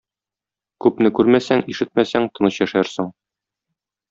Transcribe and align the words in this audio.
Күпне 0.85 1.11
күрмәсәң, 1.19 1.61
ишетмәсәң 1.75 2.27
тыныч 2.39 2.59
яшәрсең. 2.65 3.13